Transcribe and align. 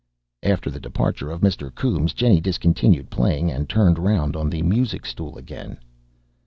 After 0.41 0.71
the 0.71 0.79
departure 0.79 1.29
of 1.29 1.41
Mr. 1.41 1.69
Coombes, 1.75 2.13
Jennie 2.15 2.41
discontinued 2.41 3.11
playing, 3.11 3.51
and 3.51 3.69
turned 3.69 3.99
round 3.99 4.35
on 4.35 4.49
the 4.49 4.63
music 4.63 5.05
stool 5.05 5.37
again. 5.37 5.77